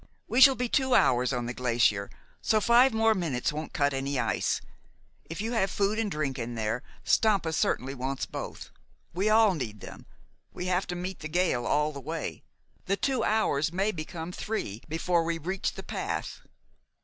"We 0.27 0.41
shall 0.41 0.55
be 0.55 0.67
two 0.67 0.95
hours 0.95 1.31
on 1.31 1.45
the 1.45 1.53
glacier, 1.53 2.09
so 2.41 2.59
five 2.59 2.91
more 2.91 3.13
minutes 3.13 3.53
won't 3.53 3.71
cut 3.71 3.93
any 3.93 4.17
ice. 4.19 4.59
If 5.25 5.41
you 5.41 5.51
have 5.51 5.69
food 5.69 5.99
and 5.99 6.09
drink 6.09 6.39
in 6.39 6.55
there, 6.55 6.81
Stampa 7.03 7.53
certainly 7.53 7.93
wants 7.93 8.25
both. 8.25 8.71
We 9.13 9.29
all 9.29 9.53
need 9.53 9.79
them. 9.81 10.07
We 10.51 10.65
have 10.65 10.87
to 10.87 10.95
meet 10.95 11.19
that 11.19 11.27
gale 11.27 11.67
all 11.67 11.91
the 11.91 11.99
way. 12.01 12.41
The 12.85 12.97
two 12.97 13.23
hours 13.23 13.71
may 13.71 13.91
become 13.91 14.31
three 14.31 14.81
before 14.89 15.23
we 15.23 15.37
reach 15.37 15.73
the 15.73 15.83
path." 15.83 16.41